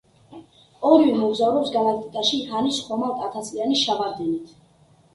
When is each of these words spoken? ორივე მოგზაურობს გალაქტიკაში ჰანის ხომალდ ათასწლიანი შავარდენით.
ორივე 0.89 1.19
მოგზაურობს 1.25 1.75
გალაქტიკაში 1.77 2.41
ჰანის 2.49 2.83
ხომალდ 2.91 3.25
ათასწლიანი 3.31 3.81
შავარდენით. 3.87 4.61